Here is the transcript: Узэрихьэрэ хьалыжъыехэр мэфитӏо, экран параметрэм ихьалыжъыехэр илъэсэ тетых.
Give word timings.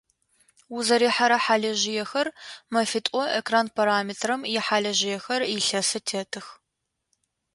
Узэрихьэрэ 0.75 1.37
хьалыжъыехэр 1.43 2.27
мэфитӏо, 2.71 3.23
экран 3.39 3.67
параметрэм 3.75 4.41
ихьалыжъыехэр 4.55 5.41
илъэсэ 5.55 5.99
тетых. 6.07 6.47